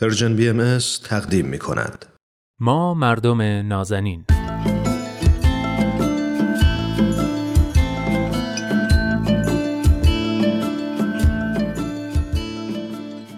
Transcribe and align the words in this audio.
Persian 0.00 0.36
BM 0.36 0.78
تقدیم 1.04 1.46
می 1.46 1.58
کند. 1.58 2.06
ما 2.60 2.94
مردم 2.94 3.42
نازنین. 3.42 4.24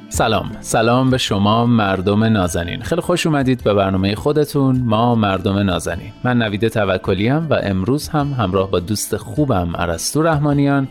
سلام. 0.09 0.57
سلام 0.61 1.11
به 1.11 1.19
شما 1.19 1.67
مردم 1.67 2.25
نازنین. 2.25 2.83
خیلی 2.83 3.01
خوش 3.01 3.27
اومدید 3.27 3.65
به 3.65 3.75
برنامه 3.75 4.15
خودتون. 4.15 4.81
ما 4.81 5.15
مردم 5.15 5.59
نازنین. 5.59 6.13
من 6.25 6.39
نوید 6.39 6.69
توکلیم 6.69 7.51
و 7.51 7.55
امروز 7.63 8.09
هم 8.09 8.33
همراه 8.33 8.71
با 8.71 8.81
دوست 8.81 9.17
خوبم 9.17 9.73
ارسطو 9.75 10.23
رحمانیان 10.23 10.89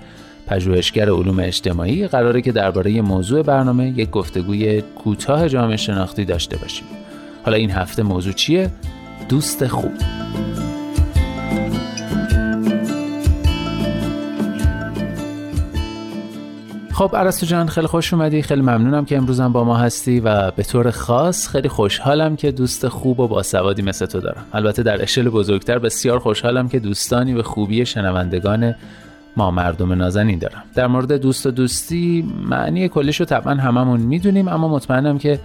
پژوهشگر 0.47 1.09
علوم 1.09 1.39
اجتماعی 1.39 2.07
قراره 2.07 2.41
که 2.41 2.51
درباره 2.51 3.01
موضوع 3.01 3.41
برنامه 3.41 3.87
یک 3.87 4.09
گفتگوی 4.09 4.81
کوتاه 4.81 5.49
جامعه 5.49 5.77
شناختی 5.77 6.25
داشته 6.25 6.57
باشیم. 6.57 6.87
حالا 7.45 7.57
این 7.57 7.71
هفته 7.71 8.03
موضوع 8.03 8.33
چیه؟ 8.33 8.71
دوست 9.29 9.67
خوب. 9.67 9.91
خب 16.93 17.15
عرستو 17.15 17.45
جان 17.45 17.67
خیلی 17.67 17.87
خوش 17.87 18.13
اومدی. 18.13 18.41
خیلی 18.41 18.61
ممنونم 18.61 19.05
که 19.05 19.17
امروزم 19.17 19.51
با 19.51 19.63
ما 19.63 19.77
هستی 19.77 20.19
و 20.19 20.51
به 20.51 20.63
طور 20.63 20.91
خاص 20.91 21.47
خیلی 21.47 21.69
خوشحالم 21.69 22.35
که 22.35 22.51
دوست 22.51 22.87
خوب 22.87 23.19
و 23.19 23.27
باسوادی 23.27 23.81
مثل 23.81 24.05
تو 24.05 24.19
دارم. 24.19 24.45
البته 24.53 24.83
در 24.83 25.03
اشل 25.03 25.29
بزرگتر 25.29 25.79
بسیار 25.79 26.19
خوشحالم 26.19 26.69
که 26.69 26.79
دوستانی 26.79 27.33
به 27.33 27.43
خوبی 27.43 27.85
شنوندگان 27.85 28.75
ما 29.37 29.51
مردم 29.51 29.93
نازنین 29.93 30.39
دارم. 30.39 30.63
در 30.75 30.87
مورد 30.87 31.13
دوست 31.13 31.45
و 31.45 31.51
دوستی 31.51 32.33
معنی 32.49 32.89
کلش 32.89 33.19
رو 33.19 33.25
طبعا 33.25 33.53
هممون 33.53 33.99
می‌دونیم 33.99 34.47
اما 34.47 34.67
مطمئنم 34.67 35.17
که 35.17 35.39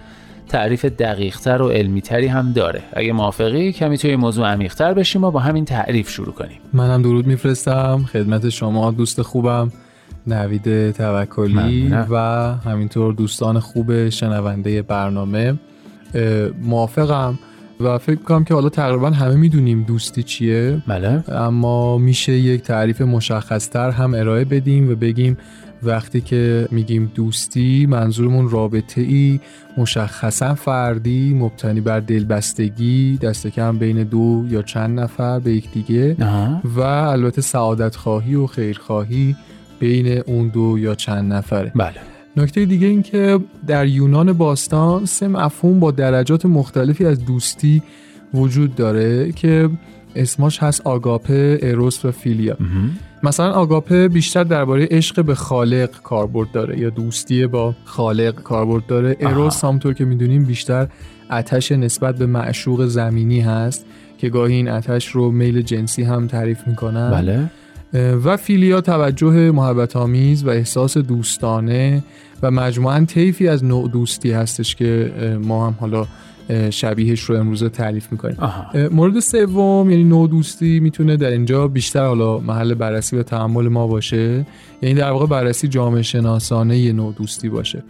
تعریف 0.47 0.85
دقیقتر 0.85 1.61
و 1.61 1.69
علمیتری 1.69 2.27
هم 2.27 2.51
داره. 2.51 2.81
اگه 2.93 3.13
موافقی 3.13 3.71
کمی 3.71 3.97
توی 3.97 4.15
موضوع 4.15 4.47
عمیقتر 4.47 4.93
بشیم 4.93 5.23
و 5.23 5.31
با 5.31 5.39
همین 5.39 5.65
تعریف 5.65 6.09
شروع 6.09 6.33
کنیم. 6.33 6.57
منم 6.73 7.01
درود 7.01 7.27
میفرستم. 7.27 8.05
خدمت 8.13 8.49
شما 8.49 8.91
دوست 8.91 9.21
خوبم. 9.21 9.71
نوید 10.27 10.91
توکلی 10.91 11.93
و 12.09 12.15
همینطور 12.65 13.13
دوستان 13.13 13.59
خوب 13.59 14.09
شنونده 14.09 14.81
برنامه. 14.81 15.59
موافقم. 16.61 17.39
و 17.79 17.97
فکر 17.97 18.23
کنم 18.23 18.43
که 18.43 18.53
حالا 18.53 18.69
تقریبا 18.69 19.09
همه 19.09 19.35
می‌دونیم 19.35 19.83
دوستی 19.83 20.23
چیه. 20.23 20.81
بله. 20.87 21.23
اما 21.27 21.97
میشه 21.97 22.31
یک 22.31 22.61
تعریف 22.61 23.01
مشخصتر 23.01 23.89
هم 23.89 24.13
ارائه 24.13 24.45
بدیم 24.45 24.91
و 24.91 24.95
بگیم 24.95 25.37
وقتی 25.83 26.21
که 26.21 26.67
میگیم 26.71 27.11
دوستی 27.15 27.85
منظورمون 27.85 28.49
رابطه 28.49 29.01
ای 29.01 29.39
مشخصا 29.77 30.55
فردی 30.55 31.33
مبتنی 31.33 31.81
بر 31.81 31.99
دلبستگی 31.99 33.17
دست 33.17 33.47
کم 33.47 33.77
بین 33.77 34.03
دو 34.03 34.45
یا 34.49 34.61
چند 34.61 34.99
نفر 34.99 35.39
به 35.39 35.51
یکدیگه 35.53 36.15
و 36.63 36.81
البته 36.81 37.41
سعادت 37.41 37.95
خواهی 37.95 38.35
و 38.35 38.47
خیرخواهی 38.47 39.35
بین 39.79 40.21
اون 40.25 40.47
دو 40.47 40.79
یا 40.79 40.95
چند 40.95 41.33
نفره. 41.33 41.71
بله. 41.75 42.18
نکته 42.39 42.65
دیگه 42.65 42.87
این 42.87 43.01
که 43.01 43.39
در 43.67 43.87
یونان 43.87 44.33
باستان 44.33 45.05
سه 45.05 45.27
مفهوم 45.27 45.79
با 45.79 45.91
درجات 45.91 46.45
مختلفی 46.45 47.05
از 47.05 47.25
دوستی 47.25 47.83
وجود 48.33 48.75
داره 48.75 49.31
که 49.31 49.69
اسماش 50.15 50.63
هست 50.63 50.81
آگاپه، 50.81 51.59
اروس 51.61 52.05
و 52.05 52.11
فیلیا. 52.11 52.57
مثلا 53.23 53.51
آگاپه 53.51 54.07
بیشتر 54.07 54.43
درباره 54.43 54.87
عشق 54.91 55.25
به 55.25 55.35
خالق 55.35 55.89
کاربرد 56.03 56.51
داره 56.51 56.79
یا 56.79 56.89
دوستی 56.89 57.47
با 57.47 57.75
خالق 57.85 58.35
کاربرد 58.35 58.85
داره. 58.85 59.17
اروس 59.19 59.63
همونطور 59.63 59.93
که 59.93 60.05
می‌دونیم 60.05 60.45
بیشتر 60.45 60.87
اتش 61.31 61.71
نسبت 61.71 62.17
به 62.17 62.25
معشوق 62.25 62.85
زمینی 62.85 63.39
هست 63.39 63.85
که 64.17 64.29
گاهی 64.29 64.55
این 64.55 64.69
اتش 64.69 65.07
رو 65.07 65.31
میل 65.31 65.61
جنسی 65.61 66.03
هم 66.03 66.27
تعریف 66.27 66.67
می‌کنن. 66.67 67.11
بله. 67.11 67.51
و 67.93 68.37
فیلیا 68.37 68.81
توجه 68.81 69.51
محبت 69.51 69.95
آمیز 69.95 70.43
و 70.43 70.49
احساس 70.49 70.97
دوستانه 70.97 72.03
و 72.43 72.51
مجموعا 72.51 73.05
طیفی 73.05 73.47
از 73.47 73.63
نوع 73.63 73.89
دوستی 73.89 74.31
هستش 74.31 74.75
که 74.75 75.11
ما 75.43 75.67
هم 75.67 75.75
حالا 75.79 76.07
شبیهش 76.69 77.21
رو 77.21 77.35
امروزه 77.35 77.69
تعریف 77.69 78.11
می‌کنیم. 78.11 78.37
مورد 78.91 79.19
سوم 79.19 79.89
یعنی 79.89 80.03
نوع 80.03 80.27
دوستی 80.27 80.79
می‌تونه 80.79 81.17
در 81.17 81.29
اینجا 81.29 81.67
بیشتر 81.67 82.05
حالا 82.05 82.39
محل 82.39 82.73
بررسی 82.73 83.17
و 83.17 83.23
تحمل 83.23 83.67
ما 83.67 83.87
باشه. 83.87 84.45
یعنی 84.81 84.95
در 84.95 85.11
واقع 85.11 85.25
بررسی 85.25 85.67
جامعه 85.67 86.01
شناسانه 86.01 86.77
یه 86.77 86.93
نوع 86.93 87.13
دوستی 87.13 87.49
باشه. 87.49 87.83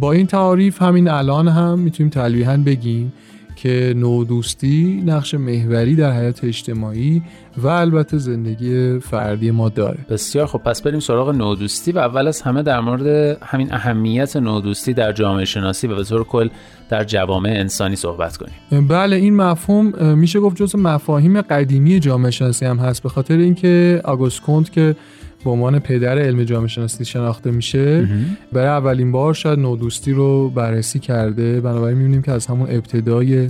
با 0.00 0.12
این 0.12 0.26
تعاریف 0.26 0.82
همین 0.82 1.08
الان 1.08 1.48
هم 1.48 1.78
می‌تونیم 1.78 2.10
تلویحا 2.10 2.56
بگیم 2.56 3.12
که 3.56 3.94
نودوستی 3.96 5.02
نقش 5.06 5.34
محوری 5.34 5.96
در 5.96 6.12
حیات 6.12 6.44
اجتماعی 6.44 7.22
و 7.56 7.66
البته 7.66 8.18
زندگی 8.18 8.98
فردی 8.98 9.50
ما 9.50 9.68
داره. 9.68 9.98
بسیار 10.10 10.46
خب 10.46 10.58
پس 10.58 10.82
بریم 10.82 11.00
سراغ 11.00 11.30
نودوستی 11.30 11.92
و 11.92 11.98
اول 11.98 12.28
از 12.28 12.42
همه 12.42 12.62
در 12.62 12.80
مورد 12.80 13.38
همین 13.42 13.74
اهمیت 13.74 14.36
نودوستی 14.36 14.92
در 14.92 15.12
جامعه 15.12 15.44
شناسی 15.44 15.86
و 15.86 15.96
به 15.96 16.04
طور 16.04 16.24
کل 16.24 16.48
در 16.88 17.04
جوامع 17.04 17.50
انسانی 17.50 17.96
صحبت 17.96 18.36
کنیم. 18.36 18.88
بله 18.88 19.16
این 19.16 19.36
مفهوم 19.36 20.14
میشه 20.18 20.40
گفت 20.40 20.56
جزو 20.56 20.78
مفاهیم 20.78 21.40
قدیمی 21.40 22.00
جامعه 22.00 22.30
شناسی 22.30 22.64
هم 22.64 22.76
هست 22.76 23.02
به 23.02 23.08
خاطر 23.08 23.36
اینکه 23.36 24.00
آگوست 24.04 24.40
کنت 24.40 24.72
که 24.72 24.96
به 25.44 25.50
عنوان 25.50 25.78
پدر 25.78 26.18
علم 26.18 26.44
جامعه 26.44 26.68
شناسی 26.68 27.04
شناخته 27.04 27.50
میشه. 27.50 28.08
برای 28.52 28.68
اولین 28.68 29.12
بار 29.12 29.34
شاید 29.34 29.58
نودوستی 29.58 30.12
رو 30.12 30.48
بررسی 30.48 30.98
کرده. 30.98 31.60
بنابراین 31.60 31.98
می‌بینیم 31.98 32.22
که 32.22 32.32
از 32.32 32.46
همون 32.46 32.66
ابتدای 32.70 33.48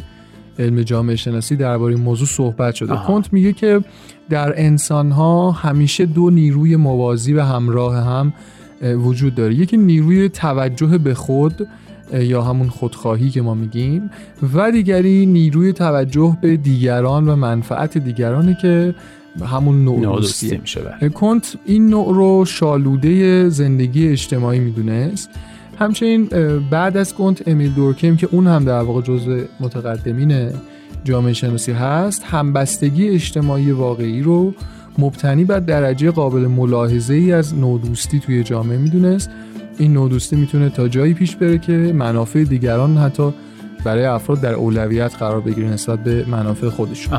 علم 0.58 0.82
جامعه 0.82 1.16
شناسی 1.16 1.56
درباره 1.56 1.96
موضوع 1.96 2.26
صحبت 2.26 2.74
شده. 2.74 2.96
کنت 3.06 3.32
میگه 3.32 3.52
که 3.52 3.80
در 4.30 4.54
انسان 4.56 5.10
ها 5.10 5.50
همیشه 5.50 6.06
دو 6.06 6.30
نیروی 6.30 6.76
موازی 6.76 7.32
و 7.32 7.42
همراه 7.42 7.96
هم 7.96 8.32
وجود 8.82 9.34
داره. 9.34 9.54
یکی 9.54 9.76
نیروی 9.76 10.28
توجه 10.28 10.98
به 10.98 11.14
خود 11.14 11.68
یا 12.14 12.42
همون 12.42 12.68
خودخواهی 12.68 13.30
که 13.30 13.42
ما 13.42 13.54
میگیم 13.54 14.10
و 14.54 14.72
دیگری 14.72 15.26
نیروی 15.26 15.72
توجه 15.72 16.38
به 16.42 16.56
دیگران 16.56 17.28
و 17.28 17.36
منفعت 17.36 17.98
دیگرانی 17.98 18.56
که 18.62 18.94
همون 19.40 19.84
نوع 19.84 20.16
دوستی 20.20 20.56
میشه 20.56 20.80
کنت 21.14 21.56
این 21.64 21.86
نوع 21.86 22.14
رو 22.14 22.44
شالوده 22.44 23.48
زندگی 23.48 24.08
اجتماعی 24.08 24.60
می‌دونست. 24.60 25.30
همچنین 25.78 26.28
بعد 26.70 26.96
از 26.96 27.14
کنت 27.14 27.48
امیل 27.48 27.72
دورکیم 27.72 28.16
که 28.16 28.28
اون 28.30 28.46
هم 28.46 28.64
در 28.64 28.82
واقع 28.82 29.00
جزء 29.00 29.40
متقدمین 29.60 30.50
جامعه 31.04 31.32
شناسی 31.32 31.72
هست 31.72 32.24
همبستگی 32.24 33.08
اجتماعی 33.08 33.70
واقعی 33.70 34.22
رو 34.22 34.54
مبتنی 34.98 35.44
بر 35.44 35.60
درجه 35.60 36.10
قابل 36.10 36.46
ملاحظه 36.46 37.14
ای 37.14 37.32
از 37.32 37.54
نودوستی 37.54 38.20
توی 38.20 38.42
جامعه 38.42 38.78
می‌دونست. 38.78 39.30
این 39.78 39.92
نودوستی 39.92 40.36
می‌تونه 40.36 40.68
تا 40.68 40.88
جایی 40.88 41.14
پیش 41.14 41.36
بره 41.36 41.58
که 41.58 41.72
منافع 41.72 42.44
دیگران 42.44 42.96
حتی 42.96 43.34
برای 43.84 44.04
افراد 44.04 44.40
در 44.40 44.54
اولویت 44.54 45.16
قرار 45.18 45.40
بگیره 45.40 45.68
نسبت 45.68 46.04
به 46.04 46.24
منافع 46.28 46.68
خودشون. 46.68 47.18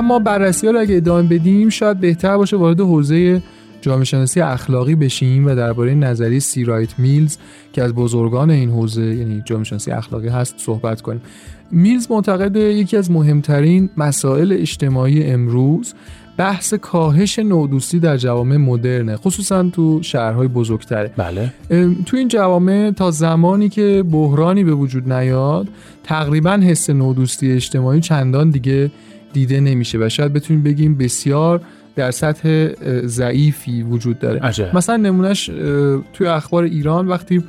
اما 0.00 0.18
بررسی 0.18 0.66
ها 0.66 0.72
رو 0.72 0.80
اگه 0.80 0.96
ادامه 0.96 1.28
بدیم 1.28 1.68
شاید 1.68 2.00
بهتر 2.00 2.36
باشه 2.36 2.56
وارد 2.56 2.80
حوزه 2.80 3.42
جامعه 3.80 4.04
شناسی 4.04 4.40
اخلاقی 4.40 4.94
بشیم 4.94 5.46
و 5.46 5.54
درباره 5.54 5.94
نظریه 5.94 6.38
سیرایت 6.38 6.98
میلز 6.98 7.36
که 7.72 7.82
از 7.82 7.94
بزرگان 7.94 8.50
این 8.50 8.70
حوزه 8.70 9.02
یعنی 9.02 9.42
جامعه 9.44 9.64
شناسی 9.64 9.90
اخلاقی 9.90 10.28
هست 10.28 10.54
صحبت 10.58 11.00
کنیم. 11.00 11.20
میلز 11.70 12.06
معتقد 12.10 12.56
یکی 12.56 12.96
از 12.96 13.10
مهمترین 13.10 13.90
مسائل 13.96 14.52
اجتماعی 14.52 15.24
امروز 15.24 15.94
بحث 16.36 16.74
کاهش 16.74 17.38
نودوستی 17.38 18.00
در 18.00 18.16
جوامع 18.16 18.56
مدرنه 18.56 19.16
خصوصا 19.16 19.62
تو 19.62 20.02
شهرهای 20.02 20.48
بزرگتره. 20.48 21.12
بله. 21.16 21.52
تو 22.06 22.16
این 22.16 22.28
جوامع 22.28 22.90
تا 22.90 23.10
زمانی 23.10 23.68
که 23.68 24.04
بحرانی 24.10 24.64
به 24.64 24.74
وجود 24.74 25.12
نیاد 25.12 25.68
تقریبا 26.04 26.50
حس 26.50 26.90
نودوستی 26.90 27.52
اجتماعی 27.52 28.00
چندان 28.00 28.50
دیگه 28.50 28.90
دیده 29.32 29.60
نمیشه 29.60 29.98
و 29.98 30.08
شاید 30.08 30.32
بتونیم 30.32 30.62
بگیم 30.62 30.94
بسیار 30.94 31.60
در 31.96 32.10
سطح 32.10 32.68
ضعیفی 33.06 33.82
وجود 33.82 34.18
داره 34.18 34.40
عجب. 34.40 34.76
مثلا 34.76 34.96
نمونهش 34.96 35.46
توی 36.12 36.26
اخبار 36.26 36.64
ایران 36.64 37.08
وقتی 37.08 37.44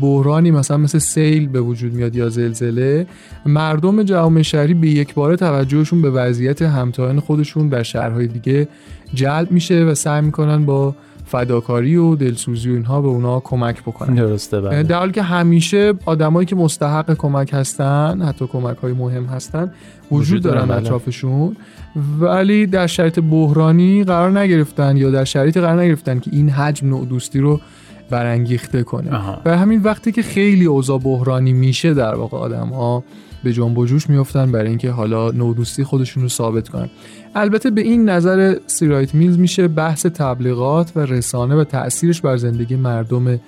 بحرانی 0.00 0.50
مثلا 0.50 0.76
مثل 0.76 0.98
سیل 0.98 1.48
به 1.48 1.60
وجود 1.60 1.94
میاد 1.94 2.16
یا 2.16 2.28
زلزله 2.28 3.06
مردم 3.46 4.02
جوامع 4.02 4.42
شهری 4.42 4.74
به 4.74 4.88
یک 4.88 5.14
باره 5.14 5.36
توجهشون 5.36 6.02
به 6.02 6.10
وضعیت 6.10 6.62
همتایان 6.62 7.20
خودشون 7.20 7.68
در 7.68 7.82
شهرهای 7.82 8.26
دیگه 8.26 8.68
جلب 9.14 9.50
میشه 9.50 9.84
و 9.84 9.94
سعی 9.94 10.22
می‌کنن 10.22 10.64
با 10.64 10.94
فداکاری 11.28 11.96
و 11.96 12.14
دلسوزی 12.14 12.70
و 12.70 12.74
اینها 12.74 13.00
به 13.00 13.08
اونا 13.08 13.40
کمک 13.40 13.82
بکنن 13.82 14.14
درسته 14.14 14.60
بله. 14.60 14.82
در 14.82 14.98
حالی 14.98 15.12
که 15.12 15.22
همیشه 15.22 15.94
آدمایی 16.06 16.46
که 16.46 16.56
مستحق 16.56 17.14
کمک 17.14 17.50
هستن 17.52 18.22
حتی 18.22 18.46
کمک 18.46 18.76
های 18.76 18.92
مهم 18.92 19.24
هستن 19.24 19.70
وجود, 20.10 20.42
دارن 20.42 20.66
بله. 20.66 20.76
اطرافشون 20.76 21.56
ولی 22.20 22.66
در 22.66 22.86
شرایط 22.86 23.20
بحرانی 23.20 24.04
قرار 24.04 24.38
نگرفتن 24.38 24.96
یا 24.96 25.10
در 25.10 25.24
شرایطی 25.24 25.60
قرار 25.60 25.82
نگرفتن 25.82 26.18
که 26.18 26.30
این 26.34 26.50
حجم 26.50 26.88
نوع 26.88 27.06
دوستی 27.06 27.38
رو 27.38 27.60
برانگیخته 28.10 28.82
کنه 28.82 29.16
آها. 29.16 29.40
و 29.44 29.58
همین 29.58 29.82
وقتی 29.82 30.12
که 30.12 30.22
خیلی 30.22 30.64
اوضاع 30.64 30.98
بحرانی 30.98 31.52
میشه 31.52 31.94
در 31.94 32.14
واقع 32.14 32.38
آدم 32.38 32.68
ها 32.68 33.04
به 33.44 33.52
جنب 33.52 33.78
و 33.78 33.86
جوش 33.86 34.10
میفتن 34.10 34.52
برای 34.52 34.68
اینکه 34.68 34.90
حالا 34.90 35.30
نودوستی 35.30 35.84
خودشون 35.84 36.22
رو 36.22 36.28
ثابت 36.28 36.68
کنن 36.68 36.88
البته 37.34 37.70
به 37.70 37.80
این 37.80 38.08
نظر 38.08 38.56
سیرایت 38.66 39.14
میلز 39.14 39.38
میشه 39.38 39.68
بحث 39.68 40.06
تبلیغات 40.06 40.92
و 40.96 41.00
رسانه 41.00 41.54
و 41.54 41.64
تاثیرش 41.64 42.20
بر 42.20 42.36
زندگی 42.36 42.76
مردم 42.76 43.40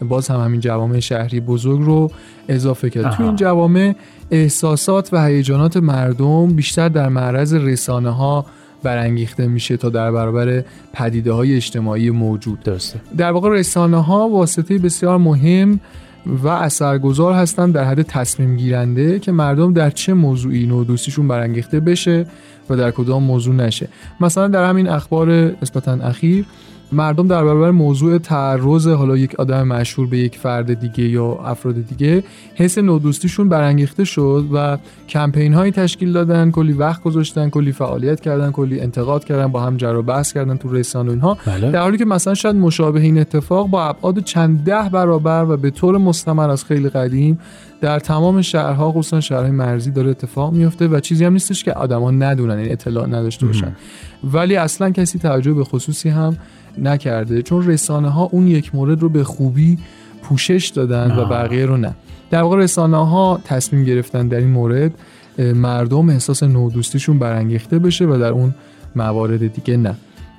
باز 0.00 0.28
هم 0.28 0.40
همین 0.40 0.60
جوامع 0.60 1.00
شهری 1.00 1.40
بزرگ 1.40 1.80
رو 1.80 2.10
اضافه 2.48 2.90
کرد. 2.90 3.12
تو 3.12 3.22
این 3.22 3.36
جوامع 3.36 3.94
احساسات 4.30 5.08
و 5.12 5.24
هیجانات 5.24 5.76
مردم 5.76 6.46
بیشتر 6.46 6.88
در 6.88 7.08
معرض 7.08 7.54
رسانه 7.54 8.10
ها 8.10 8.46
برانگیخته 8.82 9.46
میشه 9.46 9.76
تا 9.76 9.88
در 9.88 10.12
برابر 10.12 10.64
پدیده 10.92 11.32
های 11.32 11.56
اجتماعی 11.56 12.10
موجود. 12.10 12.60
درسته. 12.60 13.00
در 13.16 13.32
واقع 13.32 13.50
رسانه 13.50 14.04
ها 14.04 14.28
واسطه 14.28 14.78
بسیار 14.78 15.18
مهم 15.18 15.80
و 16.26 16.48
اثرگذار 16.48 17.32
هستند 17.32 17.74
در 17.74 17.84
حد 17.84 18.02
تصمیم 18.02 18.56
گیرنده 18.56 19.18
که 19.18 19.32
مردم 19.32 19.72
در 19.72 19.90
چه 19.90 20.14
موضوعی 20.14 20.66
نودوستیشون 20.66 21.28
برانگیخته 21.28 21.80
بشه 21.80 22.26
و 22.70 22.76
در 22.76 22.90
کدام 22.90 23.22
موضوع 23.22 23.54
نشه. 23.54 23.88
مثلا 24.20 24.48
در 24.48 24.68
همین 24.68 24.88
اخبار 24.88 25.30
نسبتا 25.62 25.92
اخیر 25.92 26.44
مردم 26.92 27.28
در 27.28 27.44
برابر 27.44 27.70
موضوع 27.70 28.18
تعرض 28.18 28.88
حالا 28.88 29.16
یک 29.16 29.34
آدم 29.34 29.68
مشهور 29.68 30.08
به 30.08 30.18
یک 30.18 30.38
فرد 30.38 30.80
دیگه 30.80 31.04
یا 31.04 31.26
افراد 31.26 31.74
دیگه 31.74 32.22
حس 32.54 32.78
نودوستیشون 32.78 33.48
برانگیخته 33.48 34.04
شد 34.04 34.44
و 34.52 34.78
کمپین 35.08 35.54
هایی 35.54 35.72
تشکیل 35.72 36.12
دادن 36.12 36.50
کلی 36.50 36.72
وقت 36.72 37.02
گذاشتن 37.02 37.50
کلی 37.50 37.72
فعالیت 37.72 38.20
کردن 38.20 38.50
کلی 38.50 38.80
انتقاد 38.80 39.24
کردن 39.24 39.46
با 39.46 39.60
هم 39.60 39.76
جر 39.76 39.94
و 39.94 40.02
بحث 40.02 40.32
کردن 40.32 40.56
تو 40.56 40.72
رسانه 40.72 41.10
اینها. 41.10 41.38
بله. 41.46 41.70
در 41.70 41.82
حالی 41.82 41.98
که 41.98 42.04
مثلا 42.04 42.34
شاید 42.34 42.56
مشابه 42.56 43.00
این 43.00 43.18
اتفاق 43.18 43.68
با 43.68 43.84
ابعاد 43.84 44.18
چند 44.18 44.64
ده 44.64 44.88
برابر 44.88 45.46
و 45.48 45.56
به 45.56 45.70
طور 45.70 45.98
مستمر 45.98 46.50
از 46.50 46.64
خیلی 46.64 46.88
قدیم 46.88 47.38
در 47.80 47.98
تمام 47.98 48.42
شهرها 48.42 48.92
خصوصا 48.92 49.20
شهرهای 49.20 49.50
مرزی 49.50 49.90
داره 49.90 50.10
اتفاق 50.10 50.52
میفته 50.52 50.88
و 50.88 51.00
چیزی 51.00 51.24
هم 51.24 51.32
نیستش 51.32 51.64
که 51.64 51.72
آدما 51.72 52.10
ندونن 52.10 52.58
این 52.58 52.72
اطلاع 52.72 53.06
نداشته 53.06 53.46
باشن. 53.46 53.76
ولی 54.24 54.56
اصلا 54.56 54.90
کسی 54.90 55.18
توجه 55.18 55.52
به 55.52 55.64
خصوصی 55.64 56.08
هم 56.08 56.36
نکرده. 56.82 57.42
چون 57.42 57.66
رسانه 57.66 58.08
ها 58.08 58.28
اون 58.32 58.46
یک 58.46 58.74
مورد 58.74 59.00
رو 59.02 59.08
به 59.08 59.24
خوبی 59.24 59.78
پوشش 60.22 60.72
دادن 60.74 61.16
و. 61.18 61.24
بقیه 61.24 61.66
رو 61.66 61.76
نه. 61.76 61.94
در 62.30 62.42
واقع 62.42 62.56
رسانه 62.56 63.06
ها 63.08 63.40
تصمیم 63.44 63.84
گرفتن 63.84 64.28
در 64.28 64.38
این 64.38 64.50
مورد 64.50 64.92
مردم 65.38 66.08
احساس 66.08 66.42
نودوستیشون 66.42 67.18
برانگیخته 67.18 67.78
بشه 67.78 68.04
و 68.04 68.18
در 68.18 68.30
اون 68.30 68.54
موارد 68.96 69.52
دیگه 69.54 69.76
نه. 69.76 69.94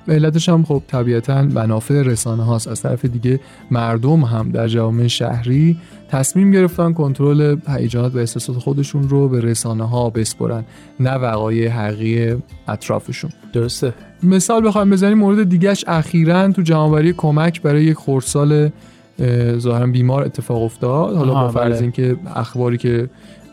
و 0.08 0.12
علتش 0.12 0.48
هم 0.48 0.64
خب 0.64 0.82
طبیعتا 0.86 1.42
منافع 1.42 2.02
رسانه 2.02 2.42
هاست. 2.42 2.68
از 2.68 2.82
طرف 2.82 3.04
دیگه 3.04 3.40
مردم 3.70 4.20
هم 4.20 4.50
در 4.50 4.68
جوامع 4.68 5.06
شهری 5.06 5.76
تصمیم 6.08 6.50
گرفتن 6.50 6.92
کنترل 6.92 7.56
هیجانات 7.68 8.14
و 8.14 8.18
احساسات 8.18 8.56
خودشون 8.56 9.08
رو 9.08 9.28
به 9.28 9.40
رسانه 9.40 9.88
ها 9.88 10.10
بسپرن 10.10 10.64
نه 11.00 11.14
وقایع 11.14 11.68
حقیقی 11.68 12.42
اطرافشون. 12.68 13.30
درسته. 13.52 13.94
مثال 14.22 14.66
بخوایم 14.66 14.90
بزنیم 14.90 15.18
مورد 15.18 15.48
دیگهش 15.48 15.84
اخیرا 15.88 16.52
تو 16.52 16.62
جمعآوری 16.62 17.12
کمک 17.12 17.62
برای 17.62 17.84
یک 17.84 17.96
خردسال 17.96 18.70
اه، 19.18 19.58
ظاهرا 19.58 19.86
بیمار 19.86 20.24
اتفاق 20.24 20.62
افتاد. 20.62 21.16
حالا 21.16 21.34
با 21.34 21.48
فرض 21.48 21.72
بله. 21.72 21.82
اینکه 21.82 22.16
اخباری 22.36 22.78
که 22.78 23.10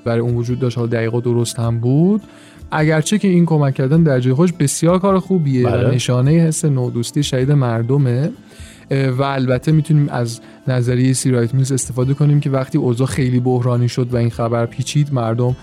برای 0.08 0.20
اون 0.20 0.36
وجود 0.36 0.60
داشت 0.60 0.78
حالا 0.78 0.90
دقیق 0.90 1.14
و 1.14 1.22
درست 1.22 1.60
هم 1.60 1.80
بود 1.80 2.22
اگرچه 2.72 3.18
که 3.18 3.28
این 3.28 3.46
کمک 3.46 3.74
کردن 3.74 4.04
در 4.04 4.20
جای 4.20 4.34
خوش 4.34 4.54
بسیار 4.54 5.00
کار 5.00 5.20
خوبیه 5.20 5.64
بله. 5.64 5.88
و 5.88 5.92
نشانه 5.92 6.32
حس 6.32 6.66
نودوستی 6.66 7.24
شدید 7.24 7.52
مردمه 7.52 8.32
و 8.92 9.24
البته 9.24 9.72
می‌تونیم 9.72 10.10
از 10.10 10.40
نظریه 10.68 11.14
سیرایت 11.14 11.54
میلز 11.54 11.72
استفاده 11.72 12.14
کنیم 12.14 12.40
که 12.40 12.50
وقتی 12.50 12.78
اوضاع 12.78 13.08
خیلی 13.08 13.40
بحرانی 13.40 13.90
شد 13.90 14.14
و 14.14 14.18
این 14.18 14.30
خبر 14.30 14.66
پیچید 14.66 15.14
مردم 15.14 15.56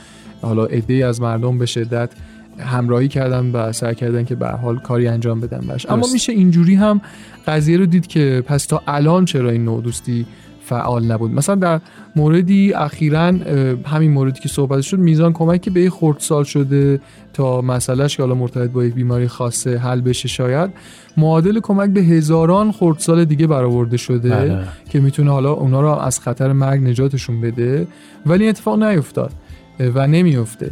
حالا 0.42 0.64
عده‌ای 0.64 1.02
از 1.02 1.20
مردم 1.20 1.58
به 1.58 1.66
شدت 1.66 2.10
همراهی 2.58 3.08
کردن 3.08 3.50
و 3.50 3.72
سعی 3.72 3.94
کردن 3.94 4.24
که 4.24 4.34
به 4.34 4.48
حال 4.48 4.78
کاری 4.78 5.08
انجام 5.08 5.40
بدن 5.40 5.60
برش 5.60 5.86
اما. 5.90 6.06
میشه 6.12 6.32
اینجوری 6.32 6.74
هم 6.74 7.00
قضیه 7.46 7.76
رو 7.76 7.86
دید 7.86 8.06
که 8.06 8.42
پس 8.46 8.66
تا 8.66 8.82
الان 8.86 9.24
چرا 9.24 9.50
این 9.50 9.64
نوع 9.64 9.82
دوستی 9.82 10.26
فعال 10.64 11.04
نبود. 11.12 11.30
مثلا 11.30 11.54
در 11.54 11.80
موردی 12.16 12.72
اخیرا 12.72 13.32
همین 13.84 14.10
موردی 14.10 14.40
که 14.40 14.48
صحبت 14.48 14.80
شد 14.80 14.98
میزان 14.98 15.32
کمکی 15.32 15.70
به 15.70 15.90
خردسال 15.90 16.44
شده 16.44 17.00
تا 17.32 17.60
مسئلهش 17.60 18.16
که 18.16 18.22
حالا 18.22 18.34
مرتبط 18.34 18.70
با 18.70 18.84
یک 18.84 18.94
بیماری 18.94 19.28
خاصه 19.28 19.78
حل 19.78 20.00
بشه 20.00 20.28
شاید 20.28 20.70
معادل 21.16 21.60
کمک 21.60 21.90
به 21.90 22.00
هزاران 22.00 22.72
خردسال 22.72 23.24
دیگه 23.24 23.46
برآورده 23.46 23.96
شده 23.96 24.30
بله. 24.30 24.64
که 24.90 25.00
می‌تونه 25.00 25.30
حالا 25.30 25.52
اونا 25.52 25.80
رو 25.80 25.88
از 25.88 26.20
خطر 26.20 26.52
مرگ 26.52 26.82
نجاتشون 26.82 27.40
بده. 27.40 27.86
ولی 28.26 28.44
این 28.44 28.50
اتفاق 28.50 28.82
نیفتاد 28.82 29.32
و 29.94 30.06
نمیفته. 30.06 30.70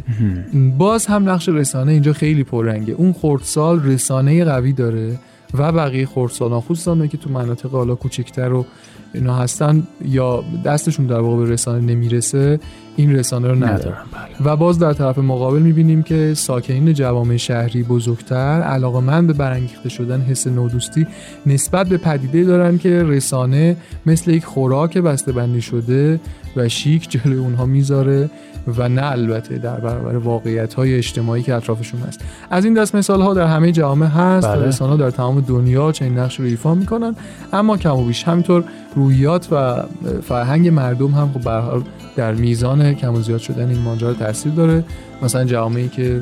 باز 0.77 1.05
هم 1.05 1.29
نقش 1.29 1.49
رسانه 1.49 1.91
اینجا 1.91 2.13
خیلی 2.13 2.43
پررنگه. 2.43 2.93
اون 2.93 3.13
خردسال 3.13 3.83
رسانه 3.83 4.45
قوی 4.45 4.73
داره 4.73 5.19
و 5.53 5.71
بقیه 5.71 6.05
خردسالان 6.05 6.61
خصوصا 6.61 7.07
که 7.07 7.17
تو 7.17 7.29
مناطق 7.29 7.69
حالا 7.69 7.95
کوچکتر 7.95 8.53
و 8.53 8.65
اینا 9.13 9.35
هستن 9.35 9.87
یا 10.05 10.43
دستشون 10.65 11.05
در 11.05 11.19
واقع 11.19 11.37
به 11.45 11.49
رسانه 11.51 11.81
نمی‌رسه 11.81 12.59
این 12.95 13.15
رسانه 13.15 13.47
رو 13.47 13.55
ندارن 13.55 13.73
ندارم. 13.73 14.05
بله. 14.13 14.53
و 14.53 14.55
باز 14.55 14.79
در 14.79 14.93
طرف 14.93 15.17
مقابل 15.17 15.61
می‌بینیم 15.61 16.03
که 16.03 16.33
ساکنین 16.33 16.93
جوامع 16.93 17.37
شهری 17.37 17.83
بزرگتر 17.83 18.61
علاقمند 18.61 19.27
به 19.27 19.33
برانگیخته 19.33 19.89
شدن 19.89 20.21
حس 20.21 20.47
نودوستی 20.47 21.07
نسبت 21.45 21.87
به 21.87 21.97
پدیده 21.97 22.43
دارن 22.43 22.77
که 22.77 23.03
رسانه 23.03 23.77
مثل 24.05 24.31
یک 24.31 24.45
خوراک 24.45 24.97
بسته‌بندی 24.97 25.61
شده 25.61 26.19
و 26.55 26.69
شیک 26.69 27.09
جلوی 27.09 27.37
اونها 27.37 27.65
می‌ذاره 27.65 28.29
و 28.77 28.89
نه 28.89 29.11
البته 29.11 29.57
در 29.57 29.79
برابر 29.79 30.17
واقعیت 30.17 30.73
های 30.73 30.95
اجتماعی 30.95 31.43
که 31.43 31.53
اطرافشون 31.53 32.01
هست. 32.01 32.21
از 32.51 32.65
این 32.65 32.73
دست 32.73 32.95
مثال 32.95 33.21
ها 33.21 33.33
در 33.33 33.47
همه 33.47 33.71
جامعه 33.71 34.09
هست 34.09 34.47
بله. 34.47 34.67
رسانه 34.67 34.97
در 34.97 35.11
تمام 35.11 35.41
دنیا 35.41 35.91
چنین 35.91 36.19
نقش 36.19 36.39
رو 36.39 36.45
ایفا 36.45 36.75
می‌کنن. 36.75 37.15
اما 37.53 37.77
کم 37.77 37.95
و 37.95 38.05
بیش 38.05 38.23
همینطور 38.23 38.63
روحیات 38.95 39.47
و 39.51 39.83
فرهنگ 40.21 40.67
مردم 40.67 41.07
هم 41.11 41.31
خب 41.33 41.41
به 41.41 41.51
هر 41.51 41.59
حال 41.59 41.83
در 42.15 42.33
میزان 42.33 42.81
کم 42.91 43.15
و 43.15 43.21
زیاد 43.21 43.39
شدن 43.39 43.69
این 43.69 43.79
ماجرا 43.79 44.13
تاثیر 44.13 44.51
داره. 44.51 44.83
مثلا 45.21 45.43
جامعه‌ای 45.43 45.89
که 45.89 46.21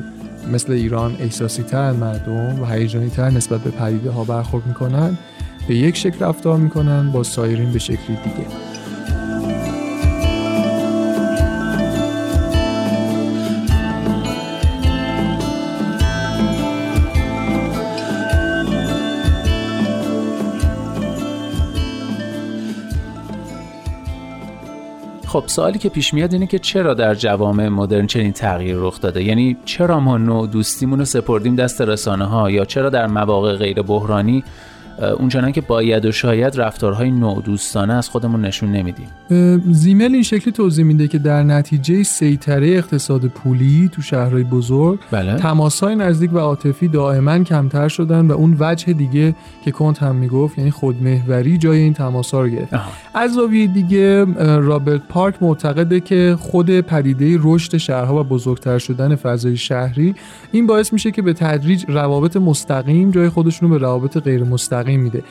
مثل 0.52 0.72
ایران 0.72 1.16
احساسی 1.20 1.62
تر 1.62 1.92
مردم 1.92 2.62
و 2.62 2.66
هیجانی 2.66 3.10
تر 3.10 3.30
نسبت 3.30 3.60
به 3.60 3.70
پدیده 3.70 4.10
ها 4.10 4.24
برخورد 4.24 4.66
می‌کنن 4.66 5.18
به 5.68 5.74
یک 5.74 5.96
شکل 5.96 6.24
رفتار 6.24 6.58
می‌کنن 6.58 7.12
با 7.12 7.22
سایرین 7.22 7.72
به 7.72 7.78
شکلی 7.78 8.16
دیگه. 8.16 8.71
خب 25.32 25.44
سوالی 25.46 25.78
که 25.78 25.88
پیش 25.88 26.14
میاد 26.14 26.32
اینه 26.32 26.46
که 26.46 26.58
چرا 26.58 26.94
در 26.94 27.14
جوامع 27.14 27.68
مدرن 27.68 28.06
چنین 28.06 28.32
تغییر 28.32 28.76
رخ 28.78 29.00
داده؟ 29.00 29.22
یعنی 29.22 29.56
چرا 29.64 30.00
ما 30.00 30.18
نوع 30.18 30.46
دوستیمون 30.46 30.98
رو 30.98 31.04
سپردیم 31.04 31.56
دست 31.56 31.80
رسانه 31.80 32.24
ها 32.24 32.50
یا 32.50 32.64
چرا 32.64 32.90
در 32.90 33.06
مواقع 33.06 33.56
غیر 33.56 33.82
بحرانی 33.82 34.44
اونچنان 35.18 35.52
که 35.52 35.60
باید 35.60 36.04
و 36.04 36.12
شاید 36.12 36.60
رفتارهای 36.60 37.10
نوع 37.10 37.42
دوستانه 37.42 37.92
از 37.92 38.08
خودمون 38.08 38.44
نشون 38.44 38.72
نمیدیم. 38.72 39.06
زیمل 39.70 40.12
این 40.14 40.22
شکلی 40.22 40.52
توضیح 40.52 40.84
میده 40.84 41.08
که 41.08 41.18
در 41.18 41.42
نتیجه 41.42 42.02
سیطره 42.02 42.68
اقتصاد 42.68 43.26
پولی 43.26 43.90
تو 43.92 44.02
شهرهای 44.02 44.44
بزرگ 44.44 44.98
بله. 45.10 45.36
تماسهای 45.36 45.96
نزدیک 45.96 46.32
و 46.32 46.38
عاطفی 46.38 46.88
دائما 46.88 47.38
کمتر 47.38 47.88
شدن 47.88 48.26
و 48.26 48.32
اون 48.32 48.56
وجه 48.60 48.92
دیگه 48.92 49.34
که 49.64 49.70
کنت 49.70 50.02
هم 50.02 50.16
می‌گفت 50.16 50.58
یعنی 50.58 50.70
خودمحوری 50.70 51.58
جای 51.58 51.78
این 51.78 51.92
تماسها 51.92 52.40
رو 52.40 52.48
گرفت. 52.48 52.74
از 53.14 53.32
زاویه 53.34 53.66
دیگه 53.66 54.24
رابرت 54.58 55.00
پارک 55.08 55.34
معتقده 55.40 56.00
که 56.00 56.36
خود 56.40 56.80
پدیده 56.80 57.38
رشد 57.42 57.76
شهرها 57.76 58.20
و 58.20 58.24
بزرگتر 58.24 58.78
شدن 58.78 59.16
فضای 59.16 59.56
شهری 59.56 60.14
این 60.52 60.66
باعث 60.66 60.92
میشه 60.92 61.10
که 61.10 61.22
به 61.22 61.32
تدریج 61.32 61.84
روابط 61.88 62.36
مستقیم 62.36 63.10
جای 63.10 63.28
خودشون 63.28 63.68
رو 63.68 63.78
به 63.78 63.82
روابط 63.82 64.18
غیر 64.18 64.44
مستقیم 64.44 64.81
میده. 64.82 65.22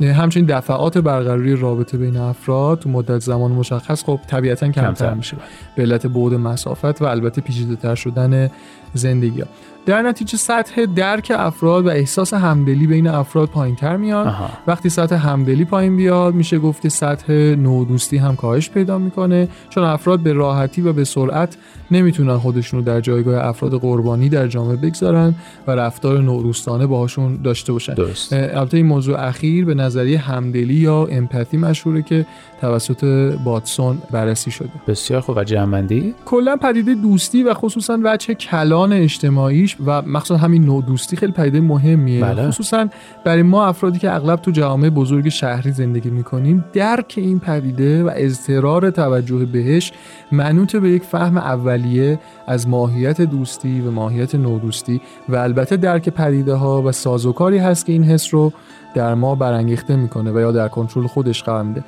همچنین 0.00 0.46
دفعات 0.46 0.98
برقراری 0.98 1.56
رابطه 1.56 1.98
بین 1.98 2.16
افراد 2.16 2.78
تو 2.78 2.90
مدت 2.90 3.18
زمان 3.18 3.50
مشخص 3.50 4.04
خب 4.04 4.20
طبیعتا 4.26 4.66
کمتر 4.66 4.88
کمتر. 4.88 5.14
میشه. 5.14 5.36
به 5.76 5.82
علت 5.82 6.06
بعد 6.06 6.34
مسافت 6.34 7.02
و 7.02 7.04
البته 7.04 7.40
پیچیده‌تر 7.40 7.94
شدن 7.94 8.50
زندگی 8.94 9.40
ها. 9.40 9.46
در 9.86 10.02
نتیجه 10.02 10.36
سطح 10.36 10.86
درک 10.86 11.32
افراد 11.36 11.86
و 11.86 11.88
احساس 11.88 12.34
همدلی 12.34 12.86
بین 12.86 13.06
افراد 13.06 13.48
پایینتر 13.48 13.96
میاد. 13.96 14.26
آها. 14.26 14.50
وقتی 14.66 14.88
سطح 14.88 15.14
همدلی 15.14 15.64
پایین 15.64 15.96
بیاد 15.96 16.34
میشه 16.34 16.58
گفت 16.58 16.82
که 16.82 16.88
سطح 16.88 17.32
نودوستی 17.32 18.16
هم 18.16 18.36
کاهش 18.36 18.70
پیدا 18.70 18.98
می‌کنه. 18.98 19.48
چون 19.70 19.84
افراد 19.84 20.20
به 20.20 20.32
راحتی 20.32 20.82
و 20.82 20.92
به 20.92 21.04
سرعت 21.04 21.56
نمی‌تونن 21.90 22.36
خودشون 22.36 22.80
رو 22.80 22.86
در 22.86 23.00
جایگاه 23.00 23.46
افراد 23.46 23.72
قربانی 23.72 24.28
در 24.28 24.46
جامعه 24.46 24.76
بگذارن 24.76 25.34
و 25.66 25.70
رفتار 25.70 26.22
نودوستانه 26.22 26.86
باهاشون 26.86 27.40
داشته 27.42 27.72
باشن. 27.72 27.94
البته 28.32 28.76
این 28.76 28.86
موضوع 28.86 29.26
اخیر 29.26 29.64
به 29.64 29.74
نظریه 29.74 30.18
همدلی 30.18 30.74
یا 30.74 31.06
امپاتی 31.06 31.56
مشهوره 31.56 32.02
که 32.02 32.26
توسط 32.60 33.04
باتسون 33.44 33.98
بررسی 34.10 34.50
شده. 34.50 34.68
بسیار 34.88 35.20
خوب. 35.20 35.36
و 35.36 35.44
جمعندی 35.44 36.14
کلا 36.24 36.56
پدیده 36.56 36.94
دوستی 36.94 37.42
و 37.42 37.54
خصوصا 37.54 37.98
وجه 38.04 38.34
کلان 38.34 38.92
اجتماعیش 38.92 39.73
و 39.86 40.02
مخصوصا 40.02 40.36
همین 40.36 40.64
نوع 40.64 40.82
دوستی 40.82 41.16
خیلی 41.16 41.32
پدیده 41.32 41.60
مهمیه 41.60 42.20
بله. 42.20 42.48
خصوصا 42.48 42.88
برای 43.24 43.42
ما 43.42 43.66
افرادی 43.66 43.98
که 43.98 44.14
اغلب 44.14 44.40
تو 44.40 44.50
جامعه 44.50 44.90
بزرگ 44.90 45.28
شهری 45.28 45.72
زندگی 45.72 46.10
می‌کنیم 46.10 46.64
درک 46.72 47.14
این 47.16 47.40
پدیده 47.40 48.04
و 48.04 48.10
اضطرار 48.14 48.90
توجه 48.90 49.44
بهش 49.44 49.92
منوط 50.32 50.76
به 50.76 50.90
یک 50.90 51.02
فهم 51.02 51.36
اولیه 51.36 52.18
از 52.46 52.68
ماهیت 52.68 53.20
دوستی 53.20 53.80
و 53.80 53.90
ماهیت 53.90 54.34
نودوستی 54.34 55.00
و 55.28 55.36
البته 55.36 55.76
درک 55.76 56.08
پدیده 56.08 56.54
ها 56.54 56.82
و 56.82 56.92
سازوکاری 56.92 57.58
هست 57.58 57.86
که 57.86 57.92
این 57.92 58.04
حس 58.04 58.34
رو 58.34 58.52
در 58.94 59.14
ما 59.14 59.34
برانگیخته 59.34 59.96
می‌کنه 59.96 60.32
و 60.32 60.40
یا 60.40 60.52
در 60.52 60.68
کنترل 60.68 61.06
خودش 61.06 61.42
قرار 61.42 61.62
میده 61.62 61.84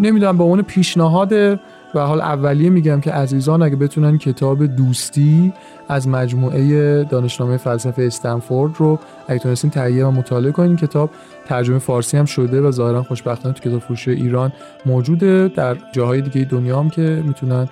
نمی‌دونم 0.00 0.38
به 0.38 0.44
عنوان 0.44 0.62
پیشنهاد 0.62 1.60
و 1.94 2.00
حال 2.00 2.20
اولیه 2.20 2.70
میگم 2.70 3.00
که 3.00 3.12
عزیزان 3.12 3.62
اگه 3.62 3.76
بتونن 3.76 4.18
کتاب 4.18 4.66
دوستی 4.66 5.52
از 5.88 6.08
مجموعه 6.08 7.04
دانشنامه 7.04 7.56
فلسفه 7.56 8.02
استنفورد 8.02 8.72
رو 8.76 8.98
اگه 9.28 9.38
تونستین 9.38 9.70
تهیه 9.70 10.06
و 10.06 10.10
مطالعه 10.10 10.52
کنین 10.52 10.76
کتاب 10.76 11.10
ترجمه 11.46 11.78
فارسی 11.78 12.16
هم 12.16 12.24
شده 12.24 12.60
و 12.60 12.70
ظاهرا 12.70 13.02
خوشبختانه 13.02 13.54
تو 13.54 13.70
کتاب 13.70 13.82
ایران 14.06 14.52
موجوده. 14.86 15.48
در 15.48 15.76
جاهای 15.92 16.20
دیگه 16.20 16.46
دنیا 16.46 16.80
هم 16.80 16.90
که 16.90 17.22
می‌تونن 17.26 17.68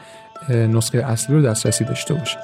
نسخه 0.48 0.98
اصلی 0.98 1.36
رو 1.36 1.42
دسترسی 1.42 1.84
داشته 1.84 2.14
باشن. 2.14 2.40